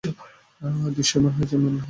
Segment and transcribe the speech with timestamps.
[0.95, 1.79] দৃশ্যায়ন হয়েছে ম্যানহাটনে।